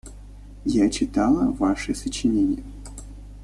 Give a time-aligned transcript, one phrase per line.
[0.65, 2.63] Я читала Ваши сочинения.